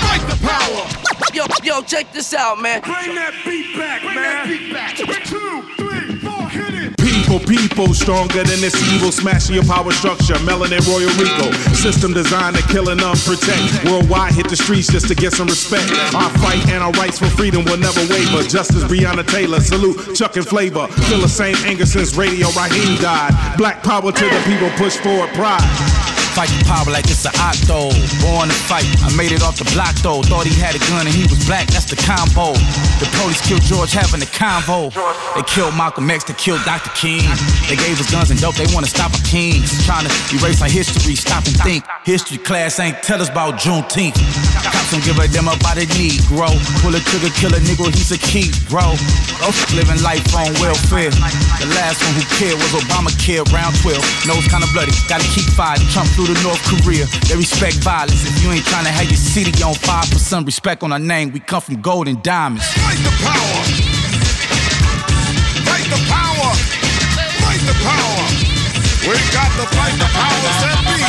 Fight 0.00 0.24
the 0.28 0.36
power. 0.46 0.86
Yo, 1.32 1.44
yo, 1.62 1.82
check 1.82 2.12
this 2.12 2.34
out, 2.34 2.60
man. 2.60 2.80
Bring 2.80 3.14
that 3.14 3.34
beat 3.44 3.76
back, 3.76 4.02
man. 4.02 4.48
Two, 5.26 5.62
three, 5.76 5.78
four, 5.78 5.89
hit 5.89 5.89
People, 7.30 7.46
people, 7.46 7.94
stronger 7.94 8.42
than 8.42 8.60
this 8.60 8.74
evil, 8.92 9.12
smashing 9.12 9.54
your 9.54 9.62
power 9.62 9.92
structure. 9.92 10.34
Melanin 10.42 10.82
Royal 10.90 11.14
Rico, 11.14 11.52
system 11.74 12.12
designed 12.12 12.56
to 12.56 12.62
kill 12.64 12.88
and 12.88 13.00
unprotect. 13.00 13.88
Worldwide, 13.88 14.34
hit 14.34 14.48
the 14.48 14.56
streets 14.56 14.90
just 14.90 15.06
to 15.06 15.14
get 15.14 15.32
some 15.32 15.46
respect. 15.46 15.88
Our 16.12 16.28
fight 16.40 16.68
and 16.70 16.82
our 16.82 16.90
rights 16.92 17.20
for 17.20 17.26
freedom 17.26 17.64
will 17.66 17.78
never 17.78 18.00
waver. 18.10 18.42
Justice 18.42 18.82
Breonna 18.82 19.24
Taylor, 19.24 19.60
salute 19.60 20.16
Chuck 20.16 20.34
and 20.34 20.44
Flavor. 20.46 20.88
Feel 21.06 21.20
the 21.20 21.28
same 21.28 21.54
anger 21.66 21.86
since 21.86 22.16
Radio 22.16 22.48
Raheem 22.48 22.98
died. 23.00 23.30
Black 23.56 23.84
power 23.84 24.10
to 24.10 24.24
the 24.24 24.42
people, 24.44 24.68
push 24.70 24.96
forward 24.96 25.30
pride. 25.30 25.99
Fight 26.34 26.50
the 26.54 26.64
power 26.64 26.86
like 26.90 27.10
it's 27.10 27.26
an 27.26 27.34
octo. 27.42 27.90
Born 28.22 28.48
to 28.48 28.58
fight, 28.70 28.86
I 29.02 29.10
made 29.16 29.32
it 29.32 29.42
off 29.42 29.58
the 29.58 29.66
block 29.74 29.94
though. 30.02 30.22
Thought 30.22 30.46
he 30.46 30.54
had 30.54 30.74
a 30.74 30.82
gun 30.90 31.06
and 31.06 31.14
he 31.14 31.26
was 31.26 31.42
black, 31.46 31.66
that's 31.68 31.90
the 31.90 31.96
combo. 31.96 32.54
The 33.02 33.08
police 33.18 33.42
killed 33.42 33.62
George 33.62 33.92
having 33.92 34.22
a 34.22 34.30
convo. 34.30 34.94
They 35.34 35.42
killed 35.42 35.74
Malcolm 35.74 36.10
X, 36.10 36.24
they 36.24 36.34
killed 36.34 36.62
Dr. 36.64 36.90
King. 36.94 37.26
They 37.68 37.76
gave 37.76 37.98
us 37.98 38.10
guns 38.10 38.30
and 38.30 38.40
dope, 38.40 38.54
they 38.54 38.70
wanna 38.74 38.86
stop 38.86 39.12
our 39.12 39.26
kings. 39.26 39.74
Trying 39.86 40.06
to 40.06 40.12
erase 40.34 40.62
our 40.62 40.70
history, 40.70 41.14
stop 41.14 41.44
and 41.46 41.56
think. 41.66 41.84
History 42.04 42.38
class 42.38 42.78
ain't 42.78 43.02
tell 43.02 43.20
us 43.20 43.28
about 43.28 43.58
Juneteenth. 43.58 44.18
Cops 44.62 44.90
don't 44.92 45.04
give 45.04 45.18
a 45.18 45.26
damn 45.28 45.48
about 45.48 45.76
a 45.76 45.86
Negro. 45.96 46.48
Pull 46.82 46.94
a 46.94 47.00
trigger, 47.00 47.32
kill 47.34 47.54
a 47.54 47.60
nigga, 47.60 47.88
he's 47.94 48.12
a 48.12 48.18
key, 48.18 48.52
bro. 48.68 48.94
Living 49.74 50.02
life 50.02 50.24
on 50.34 50.52
welfare. 50.60 51.10
The 51.10 51.68
last 51.74 52.02
one 52.04 52.14
who 52.14 52.24
cared 52.36 52.58
was 52.58 52.72
Obamacare, 52.76 53.44
round 53.52 53.74
12. 53.80 53.98
Nose 54.26 54.46
kinda 54.48 54.66
bloody, 54.72 54.92
gotta 55.08 55.24
keep 55.32 55.48
fighting. 55.54 55.86
Trump 55.88 56.08
through 56.10 56.26
to 56.26 56.36
North 56.42 56.62
Korea. 56.68 57.06
They 57.28 57.36
respect 57.36 57.76
violence. 57.76 58.24
If 58.24 58.42
you 58.42 58.52
ain't 58.52 58.66
trying 58.66 58.84
to 58.84 58.92
have 58.92 59.08
your 59.08 59.16
city 59.16 59.50
on 59.62 59.74
fire 59.74 60.04
for 60.06 60.18
some 60.18 60.44
respect 60.44 60.82
on 60.82 60.92
our 60.92 60.98
name, 60.98 61.32
we 61.32 61.40
come 61.40 61.60
from 61.60 61.80
gold 61.80 62.08
and 62.08 62.22
diamonds. 62.22 62.66
Fight 62.66 62.98
the 62.98 63.10
power. 63.24 63.89
We 69.00 69.16
got 69.32 69.48
to 69.56 69.64
fight 69.72 69.96
the 69.96 70.08
powers 70.12 70.56
that 70.60 70.76
be. 70.84 71.00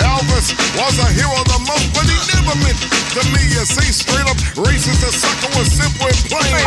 Elvis 0.00 0.56
was 0.80 0.96
a 0.96 1.08
hero 1.12 1.36
the 1.44 1.60
most, 1.68 1.92
but 1.92 2.08
he 2.08 2.16
never 2.32 2.56
meant 2.64 2.80
to 3.12 3.22
me. 3.36 3.42
You 3.52 3.68
see, 3.68 3.92
straight 3.92 4.24
up 4.24 4.38
racist, 4.56 5.04
the 5.04 5.12
sucker 5.12 5.52
was 5.60 5.68
simple 5.68 6.08
and 6.08 6.20
plain. 6.24 6.64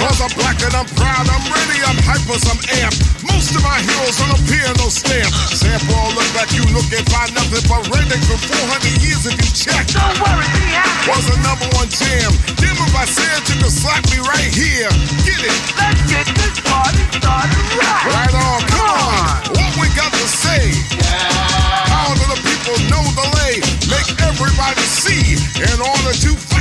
Cause 0.00 0.18
I'm 0.24 0.32
black 0.40 0.56
and 0.64 0.72
I'm 0.72 0.88
proud, 0.96 1.28
I'm 1.28 1.44
ready, 1.52 1.78
I'm 1.84 2.00
hyper, 2.08 2.40
I'm 2.48 2.60
amped. 2.80 3.04
Most 3.28 3.52
of 3.52 3.60
my 3.60 3.76
heroes 3.84 4.16
don't 4.16 4.32
appear 4.32 4.64
no 4.80 4.88
stamp. 4.88 5.28
Sample 5.52 5.92
all 6.00 6.12
look 6.16 6.28
back, 6.32 6.48
you 6.56 6.64
look 6.72 6.88
and 6.88 7.04
find 7.12 7.36
nothing 7.36 7.64
but 7.68 7.84
redneck 7.92 8.24
for 8.24 8.40
400 8.40 9.04
years 9.04 9.28
if 9.28 9.36
you 9.36 9.50
check. 9.52 9.84
Don't 9.92 10.16
worry, 10.24 10.48
be 10.56 10.64
happy. 10.72 11.12
Was 11.12 11.28
a 11.28 11.36
number 11.44 11.68
one 11.76 11.92
jam. 11.92 12.32
Damn 12.56 12.80
if 12.80 12.94
I 12.96 13.04
said 13.04 13.44
you 13.48 13.60
could 13.60 13.72
slap 13.72 14.00
me 14.08 14.24
right 14.24 14.48
here. 14.48 14.88
Get 15.28 15.40
it. 15.40 15.56
Let's 15.76 16.00
get 16.08 16.26
this 16.32 16.56
party 16.64 17.04
started 17.12 17.64
right. 17.76 18.04
Right 18.12 18.34
on, 18.36 18.53
in 25.56 25.80
order 25.80 26.12
to 26.12 26.53